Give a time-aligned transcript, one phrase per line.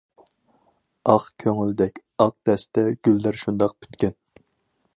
[1.11, 4.17] ئاق كۆڭۈلدەك ئاق دەستە گۈللەر شۇنداق پۈتكەن.